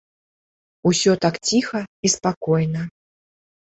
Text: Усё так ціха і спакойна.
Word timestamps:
Усё 0.93 1.11
так 1.27 1.35
ціха 1.51 1.79
і 2.07 2.15
спакойна. 2.17 2.81